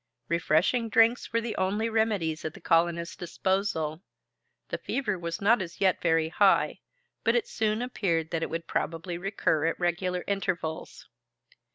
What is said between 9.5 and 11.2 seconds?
at regular intervals.